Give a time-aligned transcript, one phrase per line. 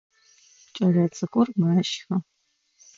[0.75, 2.15] Кӏэлэцӏыкӏур мэщхы.